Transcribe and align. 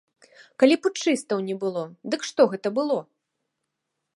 Калі 0.61 0.75
путчыстаў 0.85 1.43
не 1.49 1.55
было, 1.65 1.83
дык 2.15 2.21
што 2.31 2.41
гэта 2.55 2.67
было? 2.79 2.99